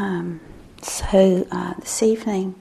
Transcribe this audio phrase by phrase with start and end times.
[0.00, 0.40] Um,
[0.80, 2.54] so uh, this evening,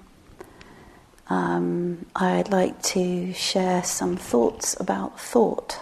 [1.29, 5.79] um, I'd like to share some thoughts about thought,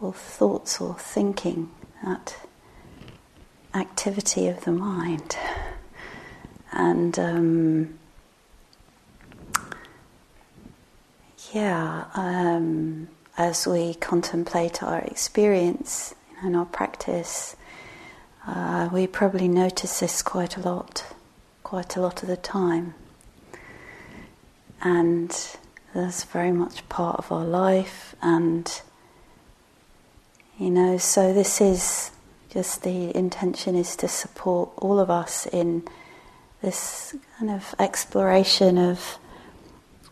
[0.00, 1.68] or thoughts or thinking,
[2.02, 2.34] that
[3.74, 5.36] activity of the mind.
[6.72, 7.98] And um,
[11.52, 17.54] yeah, um, as we contemplate our experience and our practice,
[18.46, 21.04] uh, we probably notice this quite a lot,
[21.62, 22.94] quite a lot of the time.
[24.82, 25.30] And
[25.94, 28.80] that's very much part of our life, and
[30.58, 32.10] you know, so this is
[32.50, 35.82] just the intention is to support all of us in
[36.62, 39.18] this kind of exploration of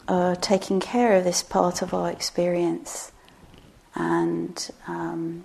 [0.07, 3.13] uh, taking care of this part of our experience
[3.95, 5.45] and um,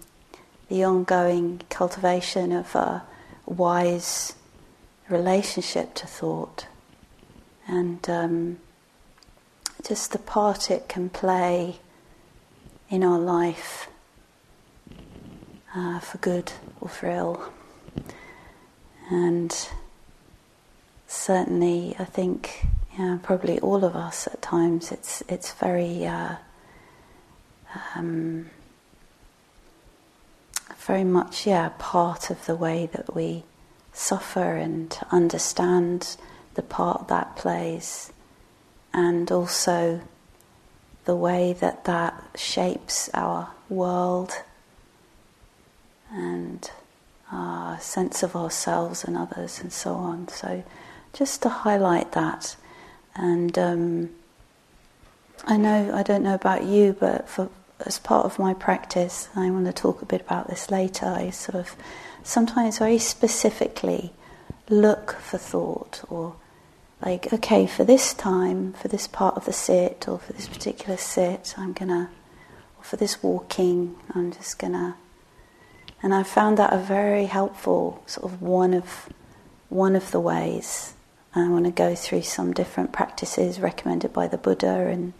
[0.69, 3.03] the ongoing cultivation of a
[3.45, 4.33] wise
[5.09, 6.67] relationship to thought
[7.67, 8.57] and um,
[9.87, 11.77] just the part it can play
[12.89, 13.87] in our life
[15.75, 17.49] uh, for good or for ill.
[19.09, 19.55] And
[21.07, 22.65] certainly, I think,
[23.23, 26.05] probably all of us at times, it's, it's very.
[26.05, 26.35] Uh,
[27.95, 28.49] um,
[30.85, 33.43] very much, yeah, part of the way that we
[33.93, 36.17] suffer and understand
[36.55, 38.11] the part that plays,
[38.93, 40.01] and also
[41.05, 44.31] the way that that shapes our world
[46.11, 46.69] and
[47.31, 50.27] our sense of ourselves and others and so on.
[50.27, 50.63] So,
[51.13, 52.55] just to highlight that,
[53.15, 54.09] and um,
[55.45, 57.49] I know I don't know about you, but for
[57.85, 61.05] as part of my practice, I want to talk a bit about this later.
[61.05, 61.75] I sort of
[62.23, 64.13] sometimes very specifically
[64.69, 66.35] look for thought or
[67.01, 70.95] like, okay, for this time, for this part of the sit or for this particular
[70.95, 72.09] sit, I'm gonna,
[72.77, 74.95] or for this walking, I'm just gonna.
[76.01, 79.09] And I found that a very helpful sort of one of
[79.69, 80.93] one of the ways.
[81.35, 85.13] I want to go through some different practices recommended by the Buddha and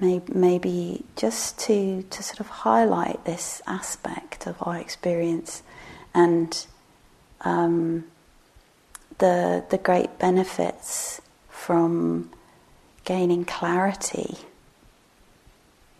[0.00, 5.62] maybe just to, to sort of highlight this aspect of our experience
[6.14, 6.66] and
[7.42, 8.04] um,
[9.18, 12.30] the, the great benefits from
[13.04, 14.36] gaining clarity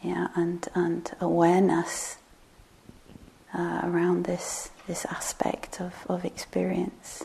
[0.02, 2.16] yeah, and, and awareness
[3.54, 7.24] uh, around this, this aspect of, of experience.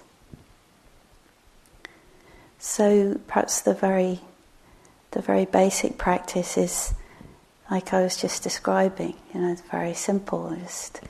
[2.58, 4.22] So perhaps the very
[5.12, 6.94] the very basic practice is
[7.70, 11.02] like I was just describing, you know, it's very simple, just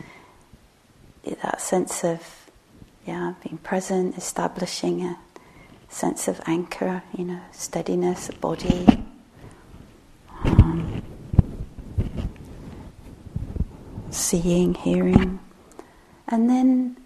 [1.24, 2.22] that sense of,
[3.08, 5.18] yeah, being present, establishing a
[5.90, 8.86] sense of anchor, you know, steadiness, body.
[10.44, 11.04] Um,
[14.10, 15.40] seeing, hearing,
[16.28, 16.98] and then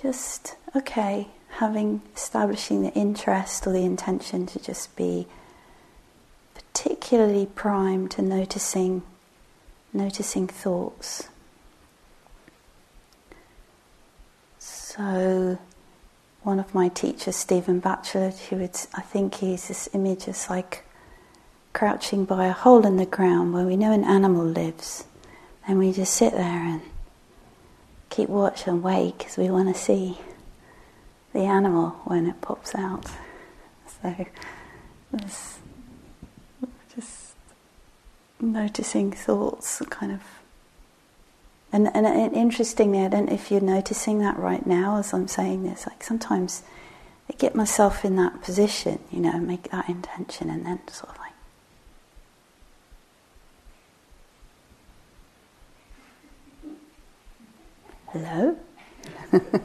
[0.00, 5.26] just, okay, having, establishing the interest or the intention to just be
[6.76, 9.02] particularly primed to noticing,
[9.94, 11.28] noticing thoughts.
[14.58, 15.58] So,
[16.42, 20.84] one of my teachers, Stephen Batchelor, he would, I think he's this image of like
[21.72, 25.04] crouching by a hole in the ground where we know an animal lives,
[25.66, 26.82] and we just sit there and
[28.10, 30.18] keep watch and wait because we want to see
[31.32, 33.06] the animal when it pops out.
[34.02, 34.26] So,
[38.40, 40.22] noticing thoughts, kind of.
[41.72, 45.28] And, and, and interestingly, I don't know if you're noticing that right now as I'm
[45.28, 45.86] saying this.
[45.86, 46.62] Like sometimes
[47.28, 51.18] I get myself in that position, you know, make that intention, and then sort of
[51.18, 51.32] like.
[58.12, 58.56] Hello?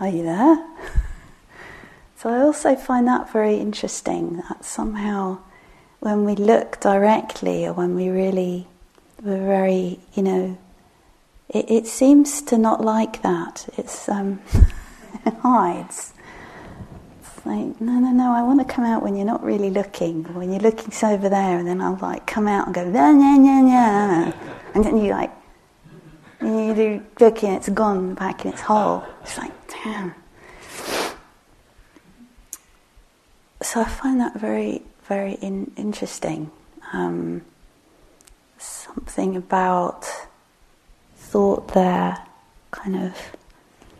[0.00, 0.66] Are you there?
[2.16, 5.38] so I also find that very interesting that somehow
[6.00, 8.66] when we look directly or when we really,
[9.22, 10.58] we're very, you know,
[11.50, 13.68] it, it seems to not like that.
[13.76, 14.40] It's, um,
[15.26, 16.14] it hides.
[17.20, 20.24] It's like, no, no, no, I want to come out when you're not really looking.
[20.34, 23.36] When you're looking over there, and then I'll like come out and go, yeah, yeah,
[23.38, 24.32] yeah, yeah.
[24.74, 25.30] And then you like,
[26.40, 29.04] you do looking, it's gone back in its hole.
[29.22, 30.14] It's like, damn.
[33.62, 36.52] So I find that very very in, interesting.
[36.92, 37.42] Um,
[38.58, 40.06] something about
[41.16, 42.16] thought there
[42.70, 43.36] kind of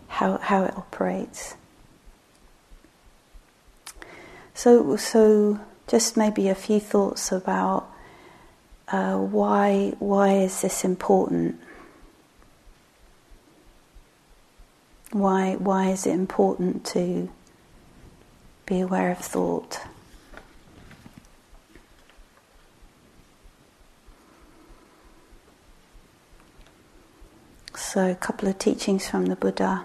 [0.06, 1.56] how, how it operates.
[4.54, 5.58] So, so
[5.88, 7.90] just maybe a few thoughts about
[8.86, 11.60] uh, why why is this important?
[15.10, 17.28] Why why is it important to
[18.66, 19.89] be aware of thought?
[27.92, 29.84] So, a couple of teachings from the Buddha,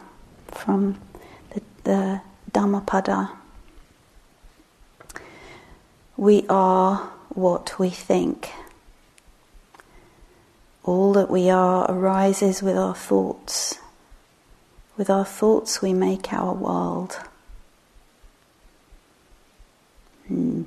[0.50, 1.02] from
[1.50, 2.22] the, the
[2.54, 3.32] Dhammapada.
[6.16, 6.98] We are
[7.30, 8.52] what we think.
[10.84, 13.80] All that we are arises with our thoughts.
[14.98, 17.20] With our thoughts, we make our world.
[20.28, 20.66] Hmm.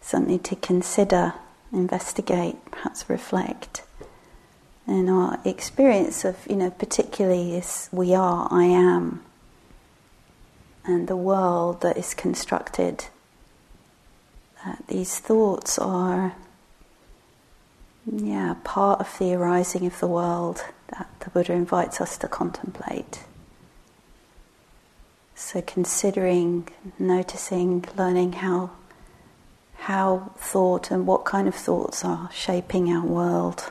[0.00, 1.34] Something to consider,
[1.72, 3.82] investigate, perhaps reflect.
[4.90, 9.22] In our experience of, you know, particularly this we are, I am,
[10.84, 13.04] and the world that is constructed,
[14.64, 16.34] that these thoughts are,
[18.04, 23.22] yeah, part of the arising of the world that the Buddha invites us to contemplate.
[25.36, 26.66] So considering,
[26.98, 28.72] noticing, learning how
[29.82, 33.70] how thought and what kind of thoughts are shaping our world,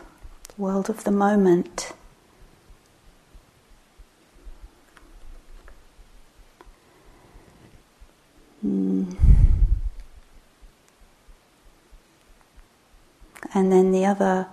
[0.59, 1.93] world of the moment.
[8.63, 9.15] Mm.
[13.53, 14.47] And then the other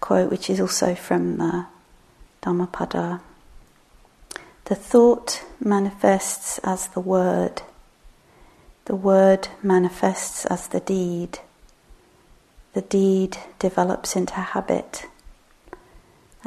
[0.00, 1.64] quote, which is also from uh,
[2.40, 3.20] Dhammapada
[4.68, 7.62] the thought manifests as the word,
[8.84, 11.38] the word manifests as the deed,
[12.74, 15.06] the deed develops into habit,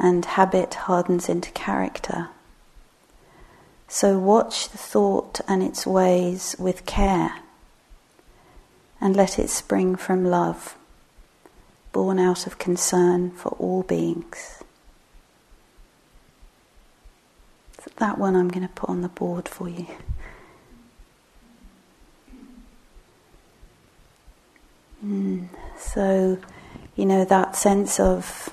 [0.02, 2.28] and habit hardens into character.
[3.88, 7.36] So watch the thought and its ways with care
[9.00, 10.76] and let it spring from love,
[11.92, 14.62] born out of concern for all beings.
[18.02, 19.86] that one I'm going to put on the board for you.
[25.04, 26.36] Mm, so,
[26.96, 28.52] you know, that sense of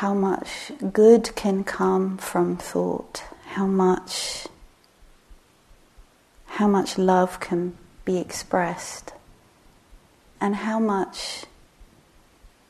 [0.00, 4.46] how much good can come from thought, how much
[6.46, 7.76] how much love can
[8.06, 9.12] be expressed,
[10.40, 11.44] and how much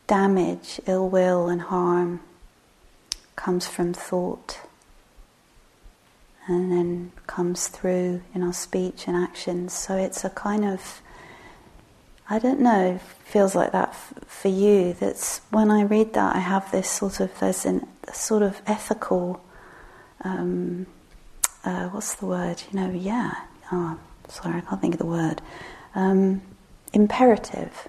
[0.09, 2.21] damage, ill will, and harm
[3.37, 4.59] comes from thought
[6.49, 9.73] and then comes through in our speech and actions.
[9.73, 11.01] So it's a kind of,
[12.31, 14.95] I don't know, feels like that f- for you.
[14.95, 18.63] That's when I read that, I have this sort of, there's an, a sort of
[18.67, 19.45] ethical,
[20.23, 20.87] um,
[21.65, 22.63] uh, what's the word?
[22.71, 23.33] You know, yeah.
[23.73, 23.99] Oh,
[24.29, 25.43] sorry, I can't think of the word.
[25.95, 26.41] Um,
[26.93, 27.89] imperative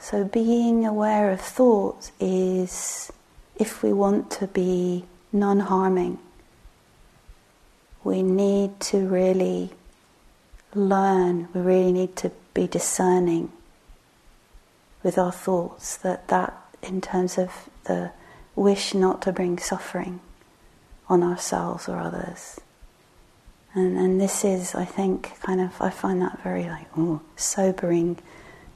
[0.00, 3.12] so, being aware of thought is
[3.56, 6.18] if we want to be non harming,
[8.04, 9.70] we need to really
[10.74, 13.52] learn, we really need to be discerning
[15.04, 18.10] with our thoughts that that in terms of the
[18.56, 20.18] wish not to bring suffering
[21.08, 22.60] on ourselves or others.
[23.74, 26.88] And, and this is, I think, kind of, I find that very like,
[27.36, 28.18] sobering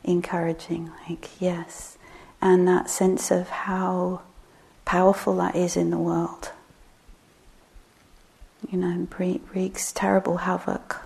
[0.04, 1.98] encouraging, like, yes.
[2.40, 4.22] And that sense of how
[4.84, 6.52] powerful that is in the world.
[8.70, 9.08] You know,
[9.52, 11.00] wreaks terrible havoc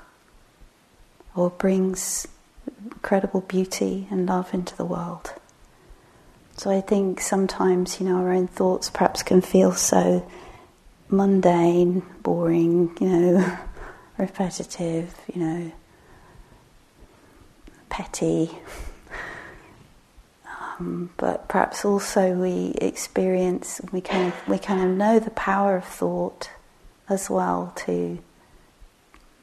[1.35, 2.29] or brings
[2.85, 5.33] incredible beauty and love into the world.
[6.57, 10.27] So I think sometimes, you know, our own thoughts perhaps can feel so
[11.09, 13.59] mundane, boring, you know,
[14.19, 15.73] repetitive, you know,
[17.91, 18.51] petty.
[20.79, 25.77] Um, but perhaps also we experience, we kind of, we kind of know the power
[25.77, 26.51] of thought
[27.09, 28.19] as well to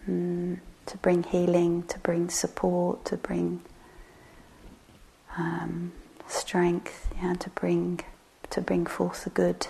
[0.08, 3.62] um, to bring healing, to bring support, to bring
[5.38, 5.92] um,
[6.28, 8.02] strength, yeah, to bring
[8.50, 9.68] to bring forth the good.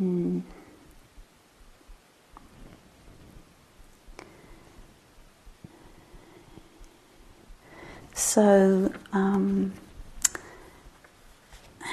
[0.00, 0.42] Mm.
[8.14, 9.74] So, um,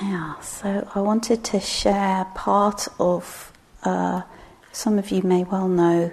[0.02, 3.52] yeah, so I wanted to share part of,
[3.84, 4.22] uh,
[4.72, 6.12] some of you may well know,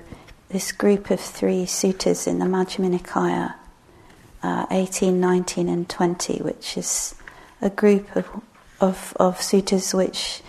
[0.48, 3.54] this group of three suttas in the Majjhima Nikaya,
[4.42, 7.14] uh, 18, 19, and 20, which is
[7.60, 8.28] a group of,
[8.80, 10.42] of, of suttas which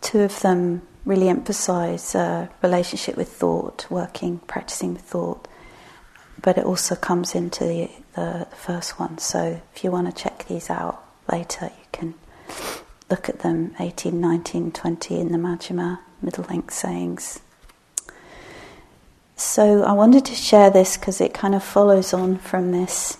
[0.00, 5.46] two of them really emphasize uh, relationship with thought, working, practicing with thought,
[6.42, 9.18] but it also comes into the, the, first one.
[9.18, 12.14] So if you want to check these out later, you can
[13.10, 17.40] look at them 18, 19, 20 in the Majjhima middle length sayings.
[19.36, 23.18] So I wanted to share this because it kind of follows on from this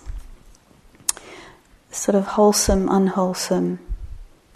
[1.91, 3.79] sort of wholesome, unwholesome,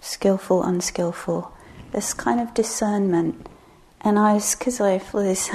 [0.00, 1.52] skillful, unskillful,
[1.92, 3.48] this kind of discernment.
[4.02, 5.48] And I was, because I always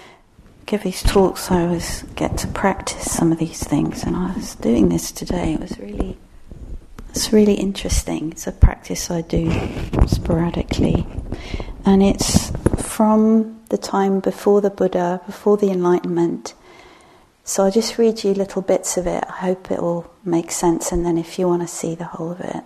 [0.66, 4.54] give these talks, I always get to practice some of these things, and I was
[4.56, 5.54] doing this today.
[5.54, 6.18] It was really,
[7.08, 8.32] it's really interesting.
[8.32, 9.50] It's a practice I do
[10.06, 11.06] sporadically,
[11.84, 12.50] and it's
[12.82, 16.54] from the time before the Buddha, before the Enlightenment.
[17.44, 19.24] So I'll just read you little bits of it.
[19.28, 22.32] I hope it will make sense, and then if you want to see the whole
[22.32, 22.64] of it,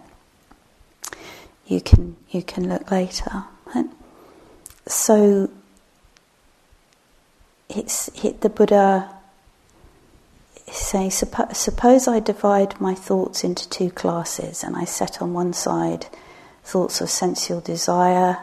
[1.66, 3.44] you can you can look later.
[4.86, 5.48] So
[7.68, 9.08] it's it, the Buddha
[10.66, 15.52] is saying, suppose I divide my thoughts into two classes, and I set on one
[15.52, 16.06] side
[16.64, 18.38] thoughts of sensual desire,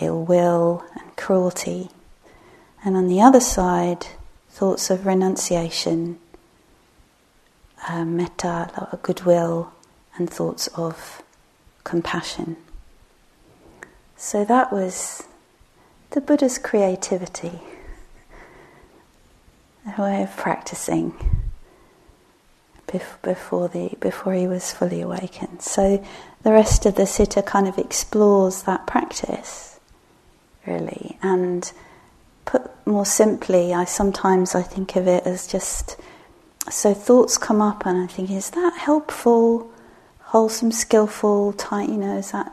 [0.00, 1.90] ill will, and cruelty.
[2.84, 4.06] And on the other side,
[4.48, 6.18] thoughts of renunciation,
[7.88, 9.72] uh, metta, goodwill,
[10.16, 11.22] and thoughts of
[11.84, 12.56] compassion.
[14.16, 15.24] So that was
[16.10, 17.60] the Buddha's creativity,
[19.96, 21.14] a way of practicing
[23.22, 25.62] before, the, before he was fully awakened.
[25.62, 26.04] So
[26.42, 29.69] the rest of the sutta kind of explores that practice
[30.72, 31.18] really.
[31.22, 31.70] And
[32.44, 35.96] put more simply, I sometimes I think of it as just
[36.70, 39.70] so thoughts come up, and I think, is that helpful,
[40.20, 41.88] wholesome, skillful, tight?
[41.88, 42.52] You know, is that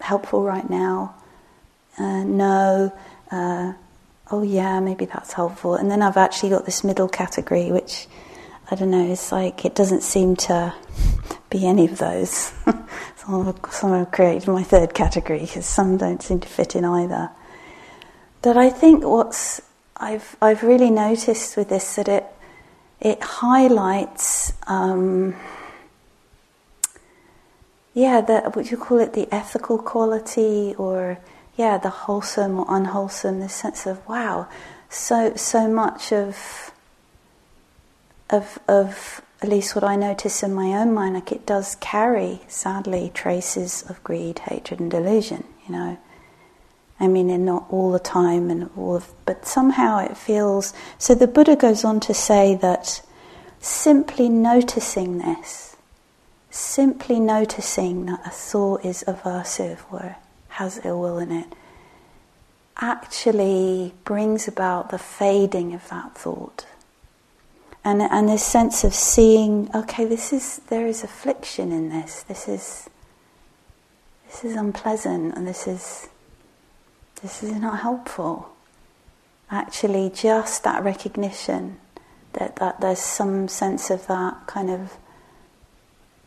[0.00, 1.14] helpful right now?
[1.98, 2.92] Uh, no.
[3.30, 3.72] Uh,
[4.30, 5.74] oh yeah, maybe that's helpful.
[5.74, 8.06] And then I've actually got this middle category, which
[8.70, 9.10] I don't know.
[9.10, 10.74] It's like it doesn't seem to
[11.50, 12.52] be any of those.
[13.16, 17.30] so I've created my third category because some don't seem to fit in either.
[18.46, 19.60] But I think what's
[19.96, 22.26] I've I've really noticed with this that it
[23.00, 25.34] it highlights um,
[27.92, 31.18] yeah the would you call it the ethical quality or
[31.56, 34.46] yeah the wholesome or unwholesome the sense of wow
[34.88, 36.70] so so much of
[38.30, 42.42] of of at least what I notice in my own mind, like it does carry,
[42.46, 45.42] sadly, traces of greed, hatred, and delusion.
[45.66, 45.98] You know,
[46.98, 50.72] I mean, and not all the time, and all of, but somehow it feels.
[50.98, 53.02] So the Buddha goes on to say that
[53.60, 55.76] simply noticing this,
[56.50, 60.16] simply noticing that a thought is aversive or
[60.48, 61.52] has ill will in it,
[62.78, 66.66] actually brings about the fading of that thought.
[67.84, 72.24] And, and this sense of seeing, okay, this is there is affliction in this.
[72.24, 72.90] This is
[74.26, 76.08] this is unpleasant, and this is
[77.22, 78.50] this is not helpful.
[79.50, 81.78] Actually, just that recognition
[82.34, 84.96] that, that there's some sense of that kind of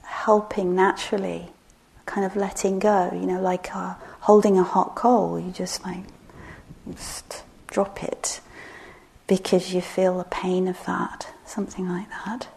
[0.03, 1.49] helping naturally,
[2.05, 6.03] kind of letting go, you know, like uh, holding a hot coal, you just like
[6.91, 8.41] just drop it
[9.27, 12.47] because you feel the pain of that, something like that.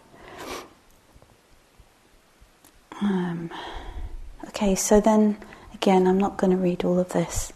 [3.01, 3.51] Um,
[4.47, 5.37] okay, so then
[5.73, 7.53] again, I'm not going to read all of this.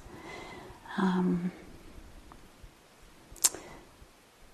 [0.98, 1.52] Um,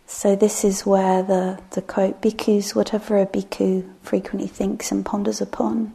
[0.06, 5.42] so this is where the, the quote, bhikkhus, whatever a bhikkhu frequently thinks and ponders
[5.42, 5.94] upon,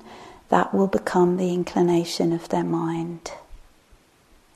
[0.49, 3.33] that will become the inclination of their mind.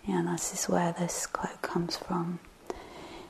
[0.06, 2.40] Yeah, this is where this quote comes from.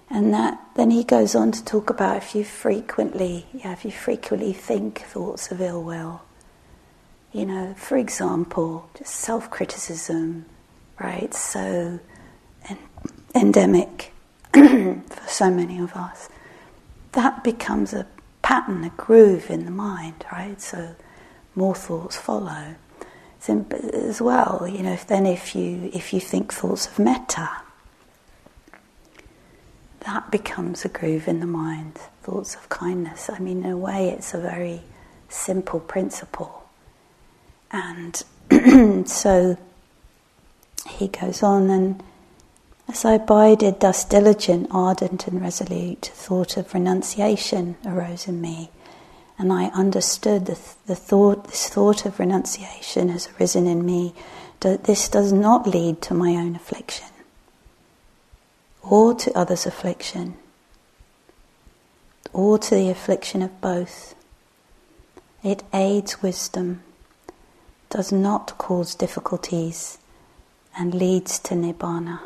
[0.08, 3.90] And that then he goes on to talk about if you frequently, yeah, if you
[3.90, 6.22] frequently think thoughts of ill will,
[7.32, 10.44] you know, for example, just self-criticism,
[11.00, 11.32] right?
[11.32, 11.98] So
[13.34, 14.12] endemic
[14.52, 16.28] for so many of us,
[17.12, 18.06] that becomes a
[18.42, 20.60] pattern, a groove in the mind, right?
[20.60, 20.94] So
[21.54, 22.74] more thoughts follow.
[23.48, 27.50] As well, you know, if then if you if you think thoughts of metta,
[30.00, 31.96] that becomes a groove in the mind.
[32.22, 33.28] Thoughts of kindness.
[33.28, 34.82] I mean, in a way, it's a very
[35.28, 36.68] simple principle.
[37.72, 38.22] And
[39.08, 39.56] so
[40.88, 42.02] he goes on and
[42.88, 48.70] As I abided thus diligent, ardent, and resolute, thought of renunciation arose in me,
[49.38, 51.44] and I understood the, the thought.
[51.48, 54.14] This thought of renunciation has arisen in me.
[54.60, 57.08] That this does not lead to my own affliction
[58.82, 60.36] or to others' affliction,
[62.32, 64.14] or to the affliction of both.
[65.42, 66.82] It aids wisdom,
[67.90, 69.98] does not cause difficulties,
[70.76, 72.20] and leads to nibbana.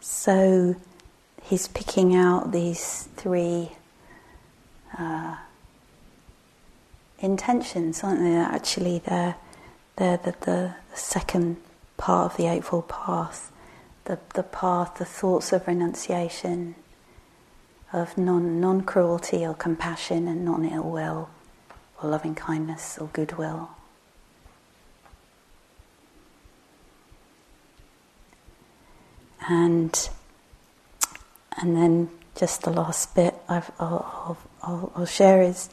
[0.00, 0.74] So
[1.42, 3.70] he's picking out these three
[4.98, 5.36] uh,
[7.20, 8.34] intentions, aren't they?
[8.34, 9.36] Actually, they're,
[9.96, 11.56] they're the, the, second
[11.96, 13.52] part of the Eightfold Path.
[14.06, 16.74] The, the path, the thoughts of renunciation,
[17.92, 21.30] of non cruelty or compassion and non ill will,
[22.02, 23.70] or loving kindness or goodwill.
[29.48, 30.10] And
[31.60, 35.70] and then just the last bit i will I'll, I'll share is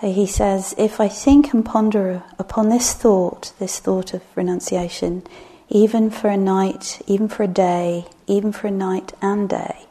[0.00, 5.24] so he says, if I think and ponder upon this thought, this thought of renunciation,
[5.68, 9.86] even for a night, even for a day, even for a night and day,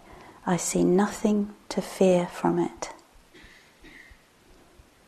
[0.48, 2.90] I see nothing to fear from it.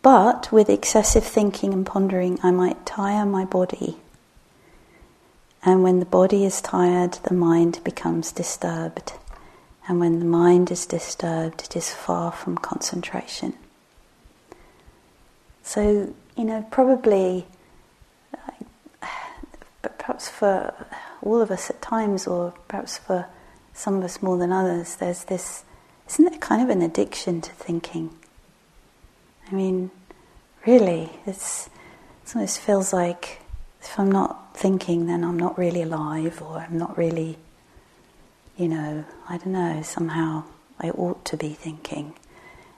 [0.03, 3.97] But with excessive thinking and pondering, I might tire my body
[5.63, 9.13] and when the body is tired, the mind becomes disturbed.
[9.87, 13.53] And when the mind is disturbed, it is far from concentration.
[15.63, 17.45] So, you know, probably,
[19.81, 20.73] but perhaps for
[21.21, 23.27] all of us at times, or perhaps for
[23.73, 25.63] some of us more than others, there's this,
[26.09, 28.09] isn't it kind of an addiction to thinking?
[29.51, 29.91] I mean,
[30.65, 31.69] really, it's,
[32.25, 33.40] it almost feels like
[33.81, 37.37] if I'm not thinking, then I'm not really alive, or I'm not really,
[38.57, 40.43] you know, I don't know, somehow
[40.79, 42.13] I ought to be thinking.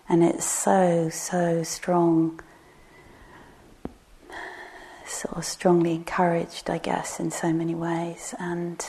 [0.08, 2.42] And it's so, so strong,
[5.06, 8.34] sort of strongly encouraged, I guess, in so many ways.
[8.40, 8.86] And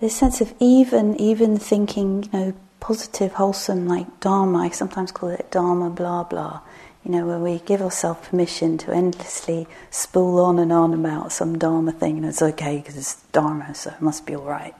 [0.00, 5.28] this sense of even, even thinking, you know, positive, wholesome, like Dharma, I sometimes call
[5.28, 6.60] it Dharma blah blah
[7.04, 11.58] you know, where we give ourselves permission to endlessly spool on and on about some
[11.58, 14.74] Dharma thing, and it's okay because it's Dharma, so it must be all right.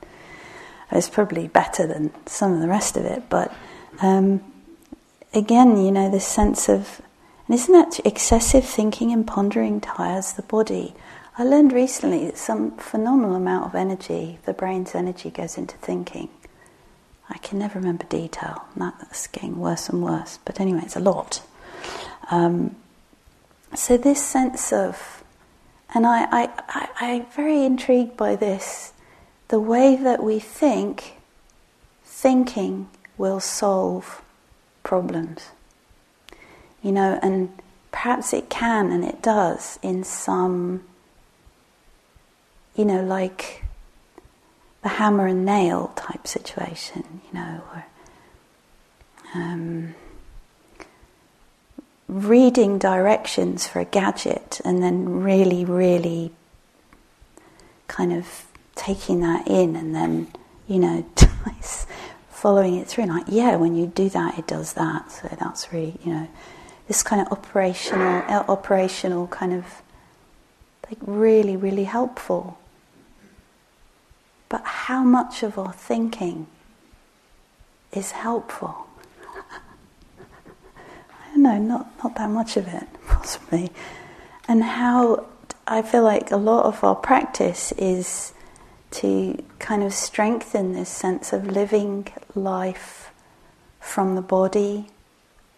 [0.93, 3.55] It's probably better than some of the rest of it, but
[4.03, 4.43] um,
[5.33, 7.01] again, you know, this sense of,
[7.47, 10.95] and isn't that excessive thinking and pondering tires the body?
[11.39, 16.29] I learned recently that some phenomenal amount of energy, the brain's energy, goes into thinking.
[17.31, 21.41] I can never remember detail, that's getting worse and worse, but anyway, it's a lot.
[22.31, 22.77] Um,
[23.75, 25.23] so this sense of,
[25.95, 28.93] and I, I, I, I'm very intrigued by this,
[29.49, 31.15] the way that we think,
[32.05, 32.89] thinking
[33.19, 34.23] will solve
[34.83, 35.49] problems.
[36.83, 37.51] You know, and
[37.91, 40.85] perhaps it can and it does in some,
[42.77, 43.65] you know, like
[44.83, 47.87] the hammer and nail type situation, you know, or,
[49.35, 49.95] um,
[52.11, 56.33] reading directions for a gadget and then really, really
[57.87, 60.27] kind of taking that in and then,
[60.67, 61.07] you know,
[62.31, 63.07] following it through.
[63.07, 65.13] Like, yeah, when you do that, it does that.
[65.13, 66.29] So that's really, you know,
[66.89, 69.65] this kind of operational, uh, operational kind of,
[70.89, 72.59] like, really, really helpful.
[74.49, 76.49] But how much of our thinking
[77.93, 78.89] is helpful?
[81.41, 83.71] No, not, not that much of it, possibly.
[84.47, 85.27] And how
[85.67, 88.33] I feel like a lot of our practice is
[88.93, 93.11] to kind of strengthen this sense of living life
[93.79, 94.89] from the body,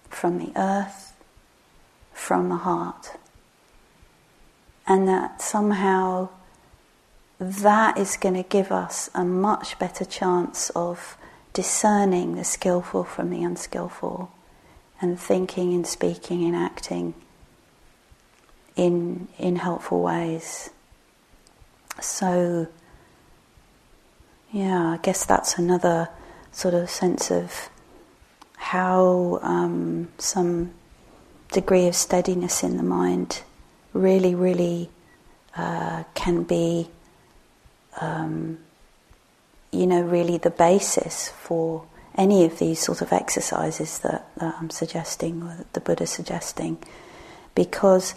[0.08, 1.14] from the earth,
[2.12, 3.16] from the heart.
[4.86, 6.28] And that somehow
[7.38, 11.16] that is going to give us a much better chance of
[11.52, 14.30] discerning the skillful from the unskillful
[15.02, 17.12] and thinking and speaking and acting
[18.76, 20.70] in, in helpful ways.
[22.00, 22.68] So,
[24.52, 26.08] yeah, I guess that's another
[26.52, 27.68] sort of sense of
[28.56, 30.72] how um, some
[31.50, 33.42] degree of steadiness in the mind
[33.92, 34.88] really, really
[35.56, 36.88] uh, can be,
[38.00, 38.58] um,
[39.70, 41.84] you know, really the basis for
[42.16, 46.10] any of these sort of exercises that, that I'm suggesting or that the Buddha is
[46.10, 46.78] suggesting
[47.54, 48.14] because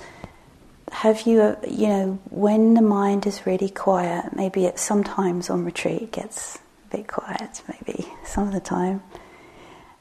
[0.91, 5.65] have you, uh, you know, when the mind is really quiet, maybe it sometimes on
[5.65, 9.01] retreat it gets a bit quiet, maybe some of the time.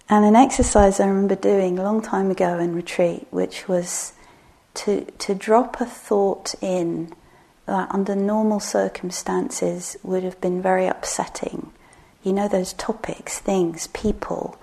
[0.08, 4.12] And an exercise I remember doing a long time ago in retreat, which was
[4.74, 7.14] to, to drop a thought in
[7.66, 11.72] that under normal circumstances would have been very upsetting.
[12.24, 14.58] You know, those topics, things, people,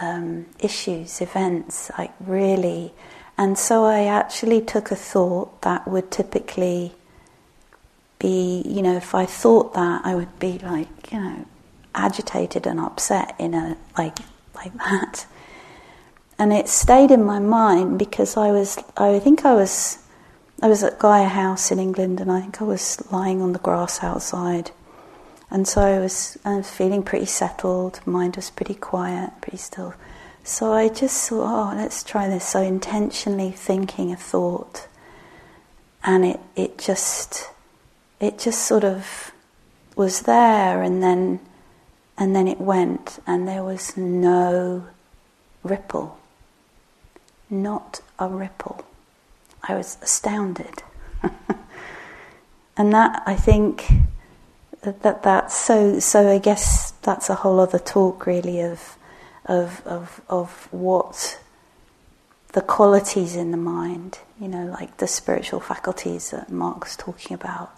[0.00, 2.92] um, issues, events, like really.
[3.36, 6.92] And so I actually took a thought that would typically
[8.18, 11.46] be, you know, if I thought that, I would be like, you know,
[11.94, 14.18] agitated and upset in a, like,
[14.54, 15.26] like that.
[16.38, 19.98] And it stayed in my mind because I was, I think I was,
[20.62, 23.58] I was at Gaia House in England and I think I was lying on the
[23.58, 24.70] grass outside
[25.54, 29.94] and so I was, was feeling pretty settled, mind was pretty quiet, pretty still.
[30.42, 32.44] So I just thought, oh, let's try this.
[32.44, 34.88] So intentionally thinking a thought,
[36.02, 37.50] and it, it just
[38.18, 39.30] it just sort of
[39.94, 41.38] was there, and then
[42.18, 44.88] and then it went, and there was no
[45.62, 46.18] ripple,
[47.48, 48.84] not a ripple.
[49.62, 50.82] I was astounded,
[52.76, 53.86] and that I think
[54.84, 58.96] that that that's so so I guess that's a whole other talk really of
[59.46, 61.40] of of of what
[62.52, 67.34] the qualities in the mind, you know, like the spiritual faculties that Mark was talking
[67.34, 67.76] about,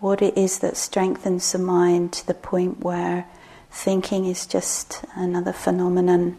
[0.00, 3.26] what it is that strengthens the mind to the point where
[3.70, 6.36] thinking is just another phenomenon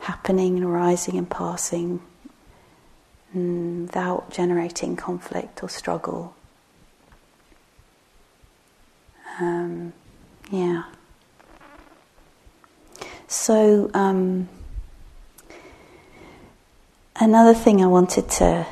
[0.00, 2.00] happening and arising and passing
[3.34, 6.35] mm, without generating conflict or struggle
[9.40, 9.92] um,
[10.50, 10.84] yeah.
[13.28, 14.48] So, um,
[17.16, 18.66] another thing I wanted to,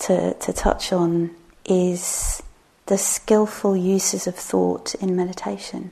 [0.00, 2.42] to, to touch on is
[2.86, 5.90] the skillful uses of thought in meditation.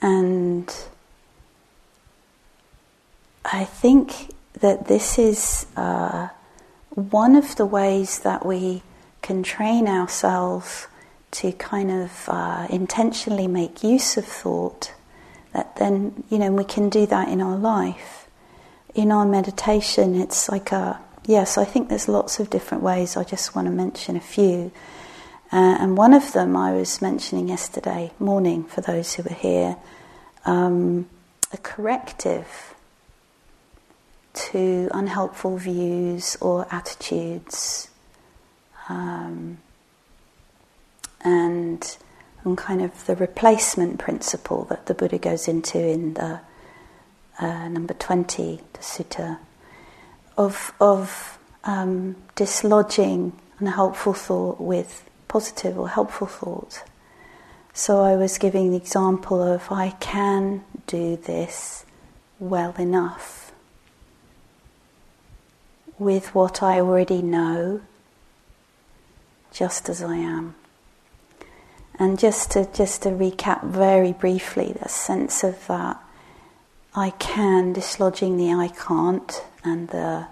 [0.00, 0.74] And
[3.44, 6.28] I think that this is uh,
[6.90, 8.82] one of the ways that we
[9.22, 10.88] can train ourselves
[11.30, 14.92] to kind of uh, intentionally make use of thought,
[15.52, 18.28] that then, you know, we can do that in our life.
[18.94, 23.16] In our meditation, it's like a, yes, I think there's lots of different ways.
[23.16, 24.72] I just want to mention a few.
[25.50, 29.76] Uh, and one of them I was mentioning yesterday morning for those who were here
[30.44, 31.08] um,
[31.52, 32.74] a corrective
[34.34, 37.88] to unhelpful views or attitudes.
[38.88, 39.58] Um,
[41.22, 41.96] and
[42.56, 46.40] kind of the replacement principle that the Buddha goes into in the
[47.38, 49.38] uh, number 20, the sutta,
[50.36, 56.82] of, of um, dislodging unhelpful thought with positive or helpful thought.
[57.72, 61.84] So I was giving the example of I can do this
[62.38, 63.52] well enough
[65.98, 67.80] with what I already know,
[69.52, 70.54] just as I am.
[71.98, 76.00] And just to just to recap very briefly, the sense of that
[76.94, 80.28] I can dislodging the I can't and the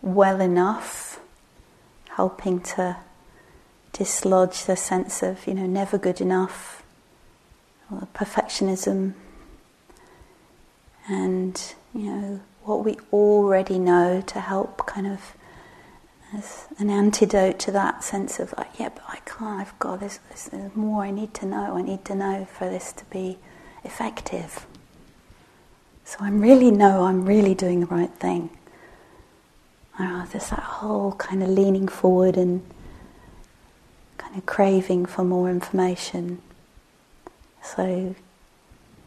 [0.00, 1.20] well enough,
[2.10, 2.96] helping to
[3.92, 6.84] dislodge the sense of you know never good enough,
[7.90, 9.14] or perfectionism,
[11.08, 15.34] and you know what we already know to help kind of
[16.36, 19.60] as an antidote to that sense of like, yeah, but I can't.
[19.60, 20.18] I've got this.
[20.50, 21.76] There's more I need to know.
[21.76, 23.38] I need to know for this to be
[23.84, 24.66] effective.
[26.04, 28.50] So I'm really know I'm really doing the right thing.
[29.98, 32.62] Oh, there's that whole kind of leaning forward and
[34.16, 36.40] kind of craving for more information.
[37.62, 38.14] So,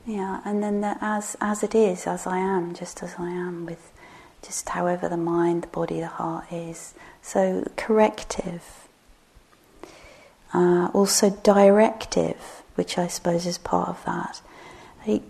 [0.06, 3.66] yeah, and then the, as as it is, as I am, just as I am,
[3.66, 3.92] with
[4.42, 6.94] just however the mind, the body, the heart is.
[7.22, 8.88] So, corrective.
[10.54, 14.42] Uh, also, directive, which I suppose is part of that.
[15.06, 15.22] I,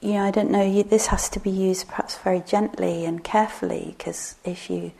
[0.00, 3.22] you know, I don't know, you, this has to be used perhaps very gently and
[3.22, 4.92] carefully because if you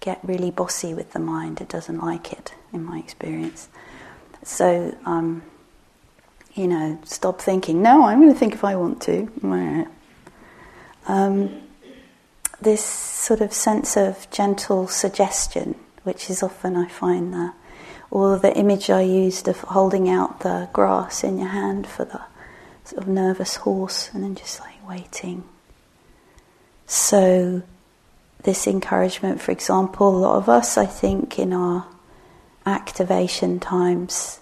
[0.00, 3.68] get really bossy with the mind, it doesn't like it, in my experience.
[4.42, 5.42] So, um,
[6.54, 9.30] you know, stop thinking, no, I'm going to think if I want to.
[11.06, 11.62] Um,
[12.62, 17.52] this sort of sense of gentle suggestion, which is often I find the,
[18.10, 22.20] or the image I used of holding out the grass in your hand for the
[22.84, 25.44] sort of nervous horse and then just like waiting.
[26.86, 27.62] So
[28.42, 31.86] this encouragement, for example, a lot of us, I think, in our
[32.66, 34.40] activation times,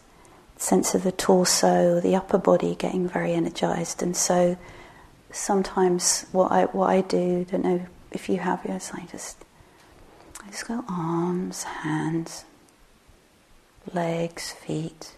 [0.57, 4.57] sense of the torso, the upper body getting very energized, and so
[5.31, 9.44] sometimes what I what I do, don't know if you have your just
[10.42, 12.44] I just go arms, hands,
[13.92, 15.12] legs, feet,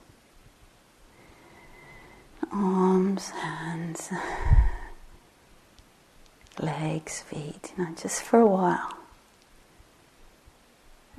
[2.52, 4.10] arms, hands
[6.62, 8.96] legs, feet, you know, just for a while.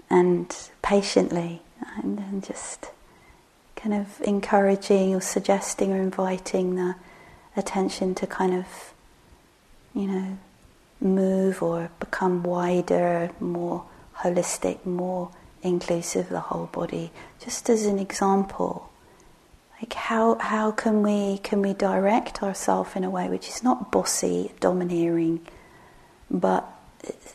[0.09, 1.61] And patiently,
[1.97, 2.87] and then just
[3.75, 6.95] kind of encouraging or suggesting or inviting the
[7.55, 8.93] attention to kind of,
[9.93, 10.37] you know,
[11.01, 13.83] move or become wider, more
[14.17, 15.31] holistic, more
[15.63, 17.11] inclusive the whole body.
[17.43, 18.89] Just as an example,
[19.81, 23.91] like how how can we can we direct ourselves in a way which is not
[23.91, 25.45] bossy, domineering,
[26.29, 26.67] but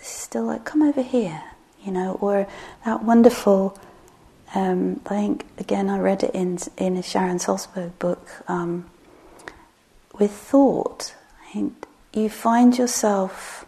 [0.00, 1.42] still like come over here,
[1.84, 2.46] you know, or
[2.84, 3.78] that wonderful.
[4.54, 8.28] Um, I think again I read it in in a Sharon Salzberg book.
[8.48, 8.88] Um,
[10.18, 11.14] with thought,
[11.46, 11.85] I think
[12.16, 13.66] you find yourself,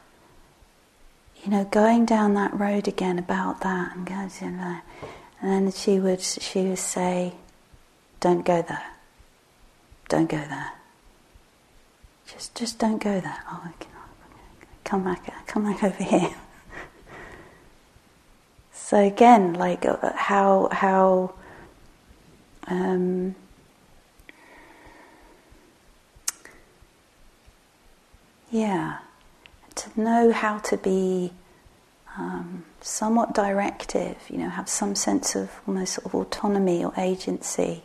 [1.44, 4.82] you know, going down that road again about that and going, and
[5.40, 7.34] then she would she would say
[8.20, 8.86] don't go there.
[10.08, 10.72] Don't go there.
[12.26, 13.42] Just, just don't go there.
[13.50, 13.72] Oh,
[14.84, 16.34] come back, come back over here.
[18.72, 21.34] so again, like uh, how how
[22.66, 23.34] um,
[28.50, 28.98] yeah,
[29.76, 31.32] to know how to be
[32.16, 37.82] um, somewhat directive, you know, have some sense of almost sort of autonomy or agency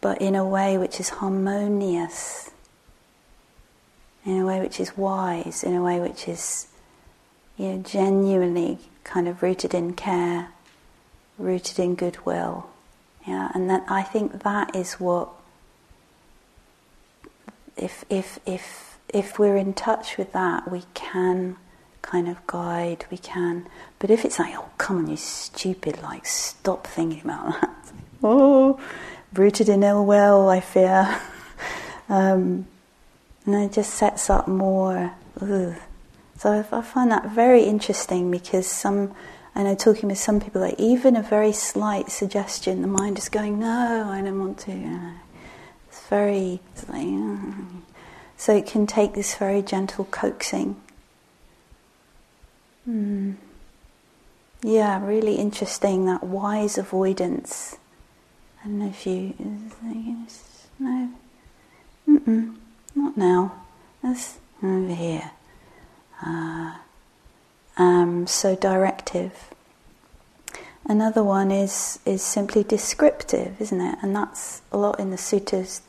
[0.00, 2.50] but in a way which is harmonious,
[4.24, 6.68] in a way which is wise, in a way which is
[7.56, 10.50] you know, genuinely kind of rooted in care,
[11.38, 12.68] rooted in goodwill.
[13.26, 15.28] Yeah, and that I think that is what
[17.76, 21.56] if if if if we're in touch with that, we can
[22.02, 23.66] kind of guide, we can.
[23.98, 27.92] But if it's like, oh come on, you stupid, like stop thinking about that.
[28.22, 28.80] oh,
[29.32, 31.20] rooted in ill will, I fear.
[32.08, 32.66] um,
[33.44, 35.12] and it just sets up more.
[35.40, 35.74] Ugh.
[36.38, 39.14] So I, I find that very interesting because some,
[39.54, 43.28] I know talking with some people, like even a very slight suggestion, the mind is
[43.28, 45.12] going, no, I don't want to.
[45.88, 47.06] It's very, it's like,
[48.36, 50.76] so it can take this very gentle coaxing.
[52.88, 53.36] Mm.
[54.62, 57.76] Yeah, really interesting that wise avoidance
[58.66, 59.32] I don't know if you.
[60.80, 61.10] No.
[62.08, 62.56] Mm-mm,
[62.96, 63.52] not now.
[64.02, 65.30] That's over here.
[66.20, 66.74] Uh,
[67.76, 69.50] um, so directive.
[70.84, 73.98] Another one is is simply descriptive, isn't it?
[74.02, 75.80] And that's a lot in the suttas.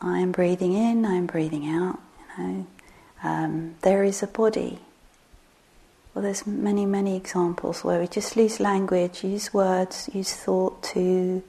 [0.00, 1.04] I am breathing in.
[1.04, 1.98] I am breathing out.
[2.38, 2.66] You know,
[3.22, 4.78] um, there is a body.
[6.14, 11.42] Well, there's many many examples where we just use language, use words, use thought to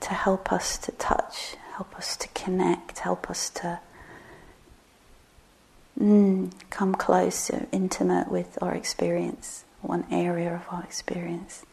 [0.00, 3.80] to help us to touch, help us to connect, help us to
[5.98, 11.64] mm, come close, intimate with our experience, one area of our experience.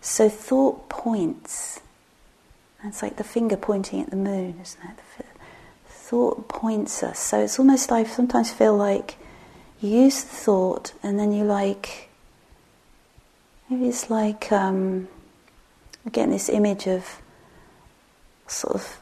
[0.00, 1.80] So thought points.
[2.84, 5.26] It's like the finger pointing at the moon, isn't it?
[5.86, 7.18] Thought points us.
[7.18, 9.16] So it's almost like I sometimes feel like
[9.80, 12.08] you use the thought and then you like
[13.68, 15.08] maybe it's like um,
[16.10, 17.20] getting this image of
[18.48, 19.00] sort of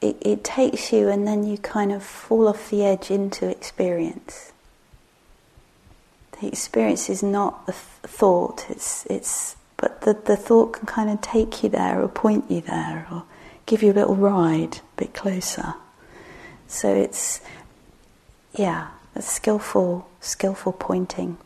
[0.00, 4.52] it, it takes you and then you kind of fall off the edge into experience.
[6.40, 11.10] The experience is not the th- thought, it's, it's, but the, the thought can kind
[11.10, 13.24] of take you there or point you there or
[13.66, 15.74] give you a little ride a bit closer.
[16.66, 17.40] So it's,
[18.54, 21.38] yeah, a skillful, skillful pointing.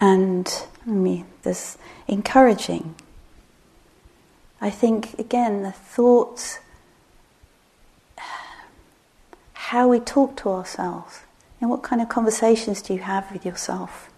[0.00, 0.52] And
[0.86, 2.96] I mean, there's encouraging
[4.64, 6.58] I think, again, the thoughts,
[9.52, 11.20] how we talk to ourselves,
[11.60, 14.08] and what kind of conversations do you have with yourself,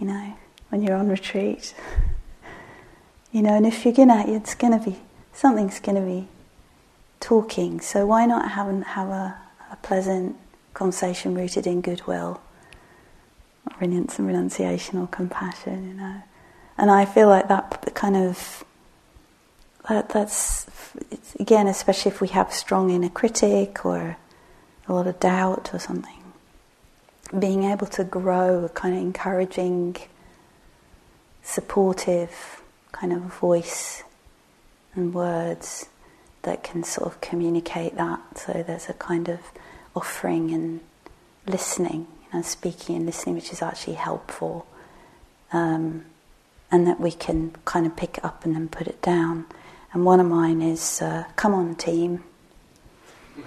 [0.00, 0.36] you know,
[0.68, 1.74] when you're on retreat.
[3.32, 4.96] You know, and if you're gonna, it's gonna be,
[5.32, 6.28] something's gonna be
[7.20, 9.36] talking, so why not have, have a,
[9.70, 10.36] a pleasant
[10.74, 12.40] conversation rooted in goodwill,
[13.66, 16.22] or renunciation or compassion, you know.
[16.78, 18.64] And I feel like that kind of
[19.88, 20.66] that, that's
[21.40, 24.16] again, especially if we have strong inner critic or
[24.86, 26.14] a lot of doubt or something.
[27.36, 29.96] Being able to grow kind of encouraging,
[31.42, 34.02] supportive kind of voice
[34.94, 35.88] and words
[36.42, 38.20] that can sort of communicate that.
[38.38, 39.40] So there's a kind of
[39.94, 40.80] offering and
[41.46, 44.66] listening, you know, speaking and listening, which is actually helpful.
[45.52, 46.04] Um,
[46.70, 49.46] and that we can kind of pick it up and then put it down.
[49.92, 52.24] And one of mine is, uh, come on, team.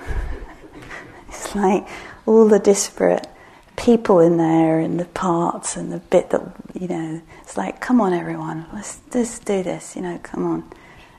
[1.27, 1.87] it's like
[2.25, 3.27] all the disparate
[3.75, 6.41] people in there and the parts and the bit that,
[6.79, 10.71] you know, it's like, come on, everyone, let's, let's do this, you know, come on,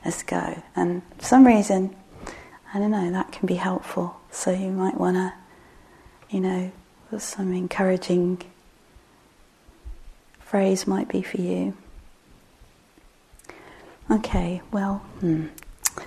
[0.05, 0.61] let's go.
[0.75, 1.95] And for some reason,
[2.73, 4.17] I don't know, that can be helpful.
[4.31, 5.33] So you might want to,
[6.29, 6.71] you know,
[7.17, 8.41] some encouraging
[10.39, 11.75] phrase might be for you.
[14.11, 15.47] Okay, well, hmm.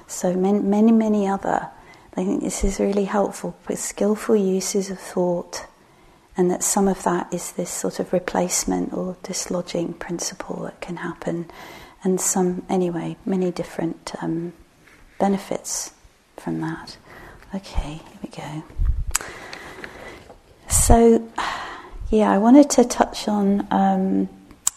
[0.06, 1.68] so many, many, many other.
[2.12, 5.66] I think this is really helpful with skillful uses of thought,
[6.36, 10.96] and that some of that is this sort of replacement or dislodging principle that can
[10.96, 11.50] happen,
[12.04, 14.52] and some, anyway, many different um,
[15.18, 15.92] benefits
[16.36, 16.96] from that.
[17.54, 18.62] Okay, here we go.
[20.68, 21.26] So,
[22.10, 24.28] yeah, I wanted to touch on um,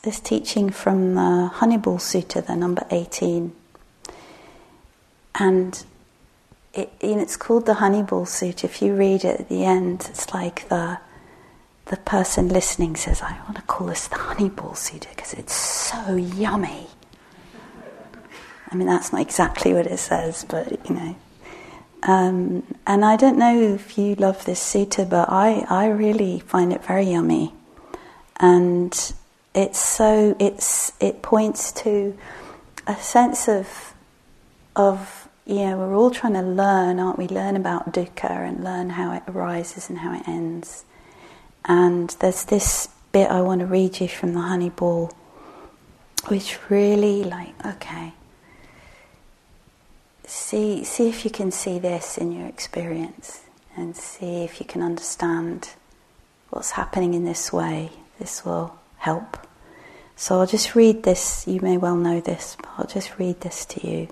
[0.04, 3.54] this teaching from the Honeyball Sutta, the number 18.
[5.36, 5.84] And
[6.74, 8.64] it, it's called the Honeyball Sutta.
[8.64, 11.00] If you read it at the end, it's like the,
[11.90, 16.16] the person listening says, I want to call this the Honeyball Sutta because it's so
[16.16, 16.88] yummy.
[18.72, 21.16] I mean, that's not exactly what it says, but you know.
[22.04, 26.72] Um, and I don't know if you love this sutta, but I, I really find
[26.72, 27.54] it very yummy.
[28.40, 28.94] And
[29.56, 32.16] it's so it's it points to
[32.86, 33.94] a sense of
[34.76, 37.28] of you know we're all trying to learn, aren't we?
[37.28, 40.86] Learn about dukkha and learn how it arises and how it ends.
[41.66, 45.12] And there's this bit I want to read you from the honey ball,
[46.28, 48.14] which really like okay.
[50.26, 53.42] See see if you can see this in your experience
[53.76, 55.70] and see if you can understand
[56.50, 57.92] what's happening in this way.
[58.20, 59.38] This will help.
[60.16, 61.48] So I'll just read this.
[61.48, 64.10] You may well know this, but I'll just read this to you.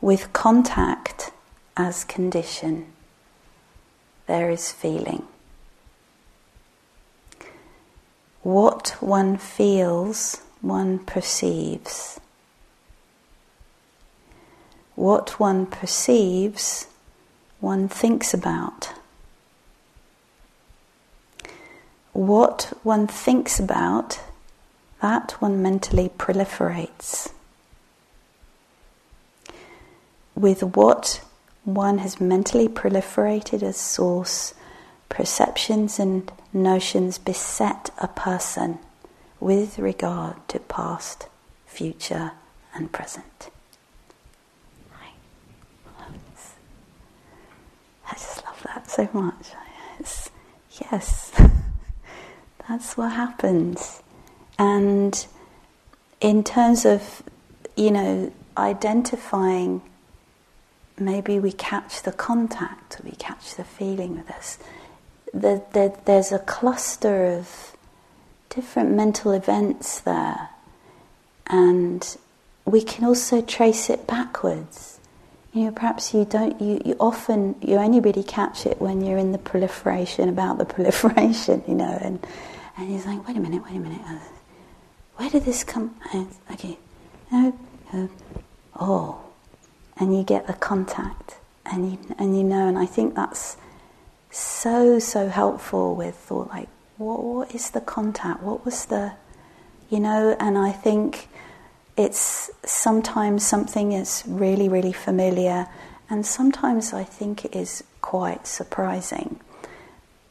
[0.00, 1.32] With contact
[1.76, 2.93] as condition,
[4.26, 5.26] there is feeling.
[8.42, 12.20] What one feels, one perceives.
[14.94, 16.86] What one perceives,
[17.60, 18.92] one thinks about.
[22.14, 24.20] what one thinks about,
[25.02, 27.32] that one mentally proliferates.
[30.36, 31.20] With what
[31.64, 34.54] one has mentally proliferated as source,
[35.08, 38.78] perceptions and notions beset a person
[39.40, 41.26] with regard to past,
[41.66, 42.32] future,
[42.74, 43.50] and present.
[48.06, 49.48] I just love that so much.
[49.98, 50.30] It's,
[50.90, 51.32] yes.
[52.68, 54.02] That's what happens.
[54.58, 55.26] And
[56.20, 57.22] in terms of,
[57.76, 59.82] you know, identifying,
[60.98, 64.58] maybe we catch the contact, we catch the feeling with this.
[65.32, 67.76] The, the, there's a cluster of
[68.50, 70.50] different mental events there,
[71.48, 72.16] and
[72.64, 75.00] we can also trace it backwards.
[75.52, 76.60] You know, perhaps you don't.
[76.60, 80.64] You, you often you only really catch it when you're in the proliferation about the
[80.74, 81.62] proliferation.
[81.66, 82.24] You know, and
[82.76, 84.00] and he's like, wait a minute, wait a minute.
[84.06, 84.18] Uh,
[85.16, 85.94] where did this come?
[86.52, 86.76] okay,
[87.30, 87.56] no,
[87.92, 88.06] uh,
[88.80, 89.23] oh,
[89.98, 93.56] and you get the contact, and you and you know, and I think that's
[94.30, 98.42] so so helpful with thought like, what what is the contact?
[98.42, 99.12] What was the,
[99.90, 100.36] you know?
[100.40, 101.28] And I think
[101.96, 105.68] it's sometimes something is really really familiar,
[106.10, 109.40] and sometimes I think it is quite surprising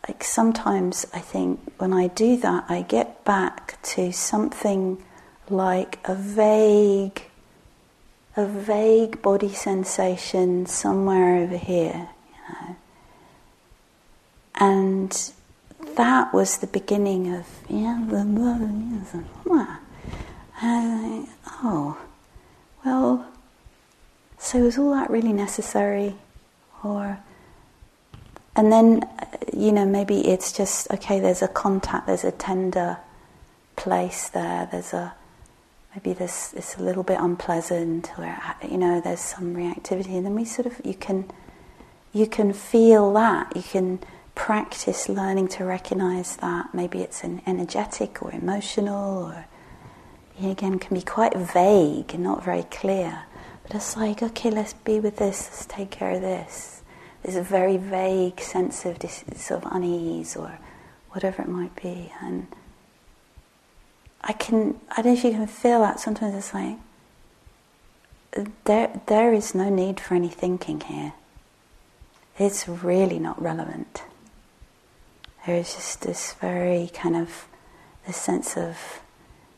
[0.08, 5.02] like sometimes I think when I do that, I get back to something
[5.50, 7.24] like a vague,
[8.36, 12.76] a vague body sensation somewhere over here, you know.
[14.56, 15.32] And
[15.96, 18.18] that was the beginning of yeah, the
[20.62, 21.30] and uh,
[21.64, 21.98] oh,
[22.86, 23.28] well,
[24.38, 26.16] so is all that really necessary,
[26.84, 27.20] or
[28.56, 29.02] and then,
[29.52, 31.20] you know, maybe it's just okay.
[31.20, 32.08] There's a contact.
[32.08, 32.98] There's a tender
[33.76, 34.68] place there.
[34.72, 35.14] There's a
[35.96, 40.26] maybe this is a little bit unpleasant, or uh, you know, there's some reactivity, and
[40.26, 41.30] then we sort of you can
[42.12, 44.00] you can feel that you can
[44.36, 46.74] practice learning to recognize that.
[46.74, 49.46] Maybe it's an energetic or emotional, or
[50.50, 53.24] again can be quite vague and not very clear.
[53.64, 56.82] But it's like, okay, let's be with this, let's take care of this.
[57.24, 60.60] There's a very vague sense of this sort of unease or
[61.12, 62.12] whatever it might be.
[62.22, 62.48] And
[64.24, 66.00] I can, I don't know if you can feel that.
[66.00, 66.78] Sometimes it's like,
[68.64, 71.14] there, there is no need for any thinking here.
[72.40, 74.04] It's really not relevant.
[75.46, 77.48] There is just this very kind of,
[78.08, 79.02] this sense of,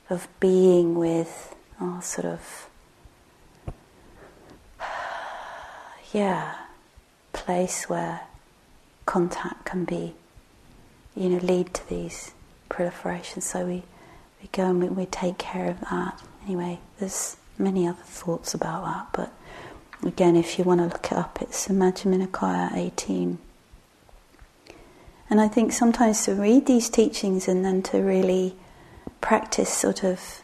[0.10, 2.70] of being with, oh, sort of,
[6.12, 6.56] yeah,
[7.34, 8.22] place where
[9.06, 10.16] contact can be,
[11.16, 12.32] you know, lead to these
[12.70, 13.44] proliferations.
[13.44, 13.84] So we,
[14.46, 16.22] we go and we, we take care of that.
[16.46, 21.14] Anyway, there's many other thoughts about that, but again, if you want to look it
[21.14, 23.40] up, it's Majjhima Nikaya 18.
[25.32, 28.56] And I think sometimes to read these teachings and then to really
[29.20, 30.44] practice sort of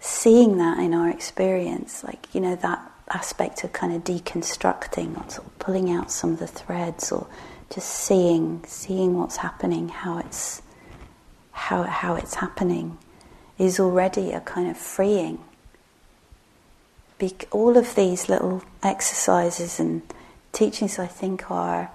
[0.00, 5.30] seeing that in our experience, like, you know, that aspect of kind of deconstructing or
[5.30, 7.28] sort of pulling out some of the threads or
[7.72, 10.60] just seeing seeing what's happening, how it's
[11.52, 12.98] how how it's happening
[13.62, 15.38] is already a kind of freeing.
[17.18, 20.02] Be- all of these little exercises and
[20.52, 21.90] teachings I think are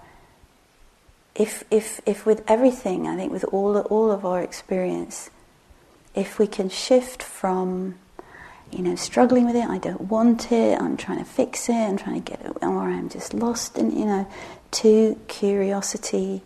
[1.36, 5.30] if if if with everything, I think with all all of our experience,
[6.16, 7.96] if we can shift from
[8.72, 11.96] you know, struggling with it, I don't want it, I'm trying to fix it, I'm
[11.96, 14.28] trying to get it, or I'm just lost and you know,
[14.72, 16.42] to curiosity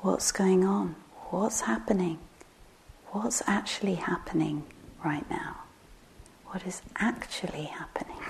[0.00, 0.94] what's going on?
[1.30, 2.18] What's happening?
[3.22, 4.64] What's actually happening
[5.02, 5.56] right now?
[6.48, 8.22] What is actually happening?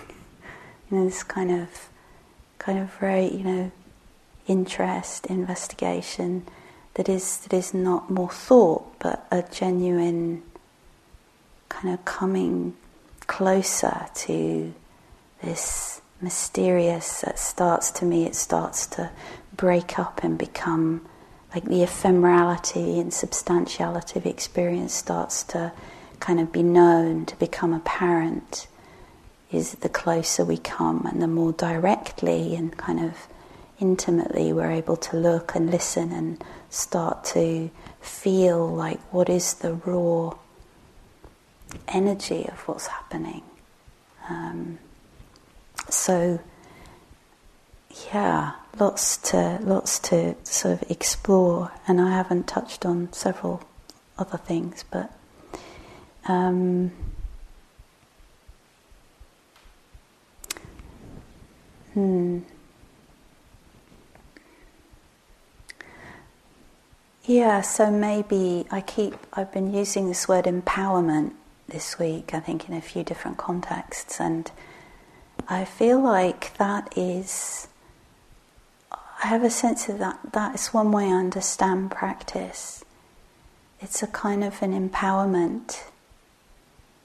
[0.88, 1.88] You know, this kind of,
[2.58, 3.72] kind of very, you know,
[4.46, 6.46] interest, investigation
[6.94, 10.44] that is that is not more thought, but a genuine
[11.68, 12.76] kind of coming
[13.26, 14.72] closer to
[15.42, 19.10] this mysterious that starts to me, it starts to
[19.56, 21.04] break up and become
[21.54, 25.72] like the ephemerality and substantiality of experience starts to
[26.20, 28.66] kind of be known, to become apparent,
[29.52, 33.28] is the closer we come and the more directly and kind of
[33.78, 37.70] intimately we're able to look and listen and start to
[38.00, 40.34] feel like what is the raw
[41.88, 43.42] energy of what's happening.
[44.28, 44.78] Um,
[45.88, 46.40] so,
[48.12, 53.62] yeah, lots to lots to sort of explore, and I haven't touched on several
[54.18, 55.12] other things, but.
[56.28, 56.90] Um,
[61.94, 62.40] hmm.
[67.24, 71.32] Yeah, so maybe I keep, I've been using this word empowerment
[71.66, 74.20] this week, I think, in a few different contexts.
[74.20, 74.48] And
[75.48, 77.66] I feel like that is,
[79.22, 82.84] I have a sense of that, that is one way I understand practice.
[83.80, 85.84] It's a kind of an empowerment,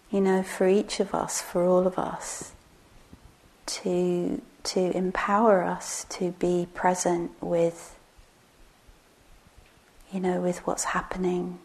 [0.09, 2.51] you know, for each of us, for all of us,
[3.67, 7.97] to, to empower us to be present with,
[10.11, 11.59] you know, with what's happening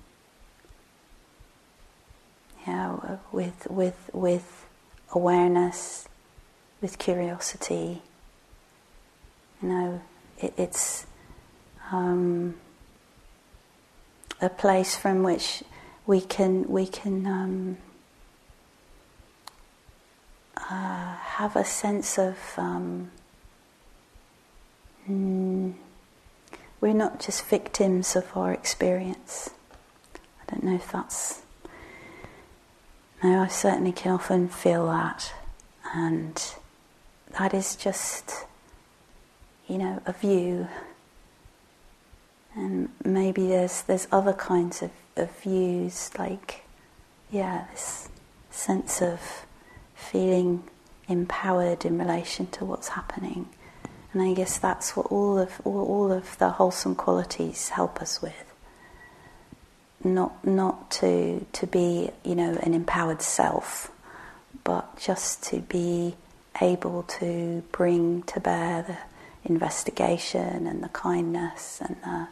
[2.66, 4.66] Yeah, with, with, with
[5.12, 6.08] awareness,
[6.80, 8.02] with curiosity.
[9.62, 10.00] You know,
[10.38, 11.06] it, it's
[11.90, 12.54] um,
[14.40, 15.62] a place from which
[16.06, 17.76] we can we can um,
[20.56, 23.10] uh, have a sense of um,
[25.08, 25.74] mm,
[26.80, 29.50] we're not just victims of our experience.
[30.14, 31.42] I don't know if that's
[33.22, 35.32] no, I certainly can often feel that,
[35.94, 36.40] and
[37.38, 38.44] that is just,
[39.68, 40.68] you know, a view.
[42.54, 46.62] And maybe there's there's other kinds of, of views, like,
[47.30, 48.08] yeah, this
[48.50, 49.20] sense of
[49.94, 50.62] feeling
[51.08, 53.48] empowered in relation to what's happening.
[54.12, 58.22] And I guess that's what all of all, all of the wholesome qualities help us
[58.22, 58.46] with
[60.06, 63.90] not not to to be you know an empowered self,
[64.64, 66.14] but just to be
[66.60, 68.96] able to bring to bear the
[69.46, 72.28] investigation and the kindness and the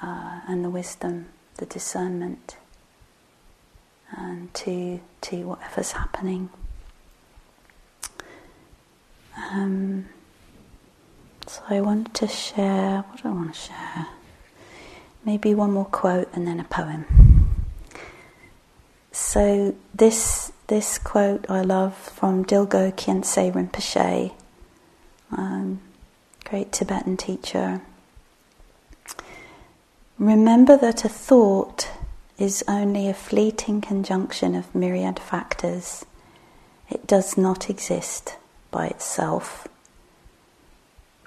[0.00, 2.56] uh, and the wisdom, the discernment.
[4.10, 6.48] And to to whatever's happening.
[9.36, 10.08] Um,
[11.46, 13.04] so I wanted to share.
[13.08, 14.06] What do I want to share?
[15.24, 17.04] Maybe one more quote and then a poem.
[19.12, 24.32] So this this quote I love from Dilgo Khyentse Rinpoche,
[26.48, 27.82] great Tibetan teacher.
[30.18, 31.90] Remember that a thought
[32.38, 36.06] is only a fleeting conjunction of myriad factors.
[36.88, 38.36] It does not exist
[38.70, 39.68] by itself.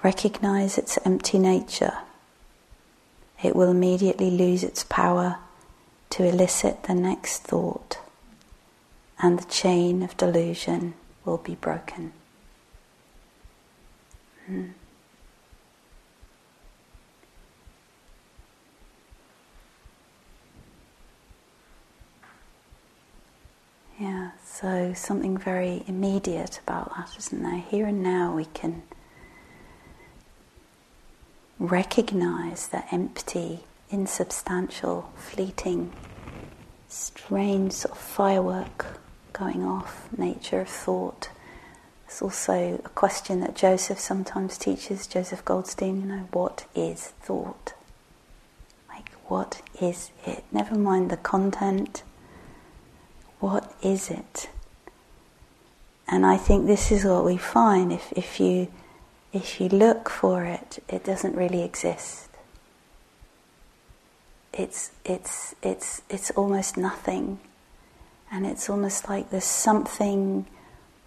[0.02, 1.98] Recognize its empty nature.
[3.42, 5.38] It will immediately lose its power
[6.10, 7.98] to elicit the next thought,
[9.20, 10.94] and the chain of delusion
[11.24, 12.12] will be broken.
[14.46, 14.70] Hmm.
[24.02, 27.60] Yeah, so something very immediate about that, isn't there?
[27.60, 28.82] Here and now we can
[31.60, 35.92] recognize the empty, insubstantial, fleeting,
[36.88, 38.98] strange sort of firework
[39.32, 41.28] going off, nature of thought.
[42.08, 47.74] It's also a question that Joseph sometimes teaches, Joseph Goldstein, you know, what is thought?
[48.88, 50.42] Like, what is it?
[50.50, 52.02] Never mind the content,
[53.42, 54.48] what is it?
[56.06, 58.68] And I think this is what we find if, if you
[59.32, 62.28] if you look for it, it doesn't really exist.
[64.52, 67.40] It's, it's, it's, it's almost nothing.
[68.30, 70.46] And it's almost like there's something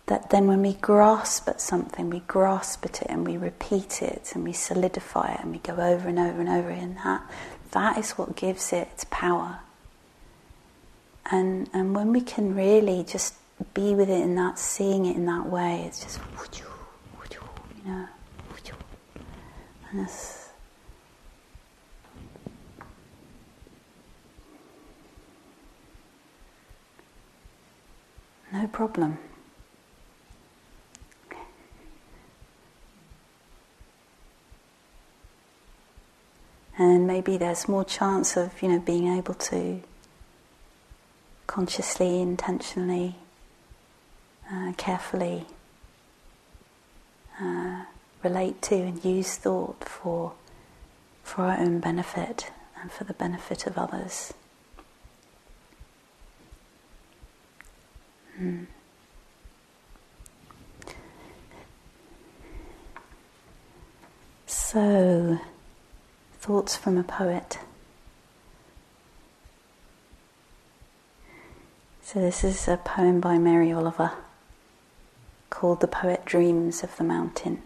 [0.07, 4.31] that then when we grasp at something, we grasp at it and we repeat it
[4.33, 7.23] and we solidify it and we go over and over and over and that,
[7.71, 9.59] that is what gives it its power.
[11.32, 13.34] And, and when we can really just
[13.73, 16.19] be with it in that, seeing it in that way, it's just,
[16.55, 18.07] you know.
[19.93, 20.49] Yes.
[28.51, 29.17] No problem.
[36.78, 39.82] And maybe there's more chance of, you know, being able to
[41.47, 43.15] consciously, intentionally,
[44.51, 45.45] uh, carefully
[47.41, 47.83] uh,
[48.23, 50.33] relate to and use thought for,
[51.23, 54.33] for our own benefit and for the benefit of others.
[58.37, 58.63] Hmm.
[64.45, 65.39] So,
[66.39, 67.59] thoughts from a poet.
[72.07, 74.11] So, this is a poem by Mary Oliver
[75.49, 77.63] called The Poet Dreams of the Mountain.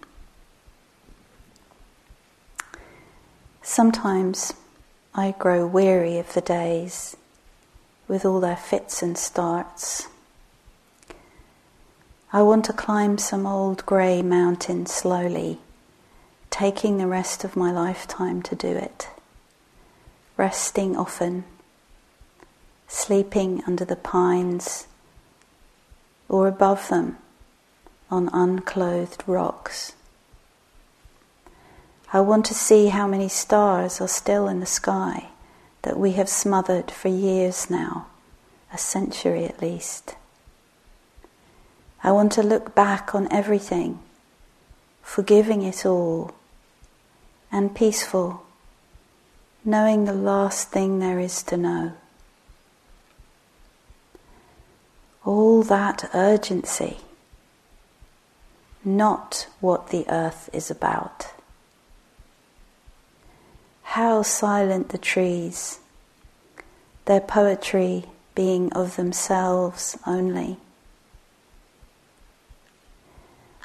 [3.61, 4.53] Sometimes
[5.13, 7.17] I grow weary of the days
[8.07, 10.07] with all their fits and starts.
[12.31, 15.59] I want to climb some old grey mountain slowly,
[16.49, 19.09] taking the rest of my lifetime to do it,
[20.37, 21.43] resting often,
[22.89, 24.87] sleeping under the pines
[26.27, 27.17] or above them
[28.11, 29.93] on unclothed rocks.
[32.11, 35.27] I want to see how many stars are still in the sky
[35.83, 38.07] that we have smothered for years now,
[38.73, 40.15] a century at least.
[42.03, 43.99] I want to look back on everything,
[45.03, 46.31] forgiving it all,
[47.51, 48.43] and peaceful,
[49.63, 51.93] knowing the last thing there is to know.
[55.29, 56.97] All that urgency,
[58.83, 61.27] not what the earth is about.
[63.83, 65.81] How silent the trees,
[67.05, 70.57] their poetry being of themselves only.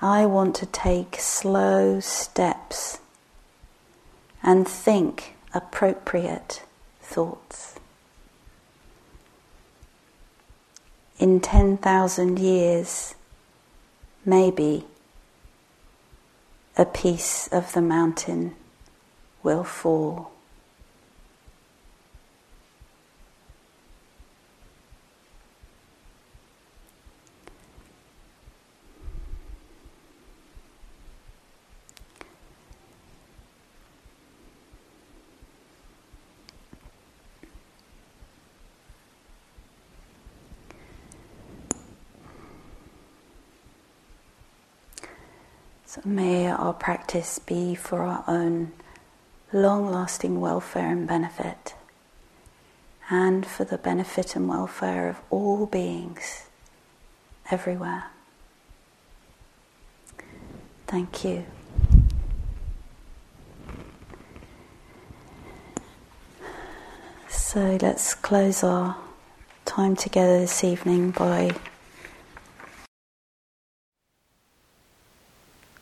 [0.03, 2.99] I want to take slow steps
[4.43, 6.63] and think appropriate
[7.01, 7.74] thoughts.
[11.25, 13.15] In 10,000 years,
[14.27, 14.85] maybe
[16.77, 18.55] a piece of the mountain
[19.43, 20.34] will fall.
[46.15, 48.71] May our practice be for our own
[49.53, 51.75] long lasting welfare and benefit,
[53.11, 56.45] and for the benefit and welfare of all beings
[57.51, 58.05] everywhere.
[60.87, 61.45] Thank you.
[67.29, 68.97] So let's close our
[69.65, 71.51] time together this evening by.